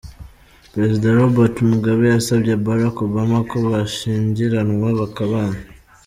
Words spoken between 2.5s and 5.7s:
Barack Obama ko bashyingiranwa bakabana.